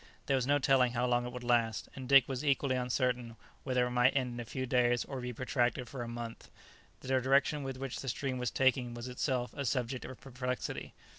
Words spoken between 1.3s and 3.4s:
would last, and Dick was equally uncertain